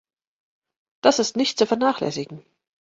Das 1.03 1.19
ist 1.19 1.37
nicht 1.37 1.59
zu 1.59 1.67
vernachlässigen. 1.67 2.43